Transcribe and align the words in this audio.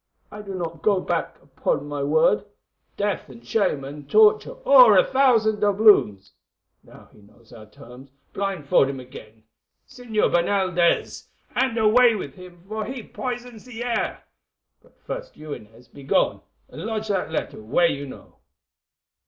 "I 0.31 0.41
do 0.41 0.55
not 0.55 0.81
go 0.81 0.99
back 0.99 1.39
upon 1.43 1.85
my 1.87 2.01
word. 2.01 2.43
Death 2.97 3.29
and 3.29 3.45
shame 3.45 3.83
and 3.83 4.09
torture 4.09 4.55
or 4.65 4.97
a 4.97 5.05
thousand 5.05 5.59
doubloons. 5.59 6.33
Now 6.83 7.09
he 7.13 7.21
knows 7.21 7.53
our 7.53 7.67
terms, 7.67 8.09
blindfold 8.33 8.89
him 8.89 8.99
again, 8.99 9.43
Señor 9.87 10.33
Bernaldez, 10.33 11.27
and 11.53 11.77
away 11.77 12.15
with 12.15 12.33
him, 12.33 12.63
for 12.67 12.83
he 12.85 13.03
poisons 13.03 13.65
the 13.65 13.83
air. 13.83 14.23
But 14.81 14.97
first 15.05 15.37
you, 15.37 15.53
Inez, 15.53 15.87
be 15.87 16.01
gone 16.01 16.41
and 16.67 16.81
lodge 16.83 17.09
that 17.09 17.29
letter 17.29 17.61
where 17.61 17.85
you 17.85 18.07
know." 18.07 18.37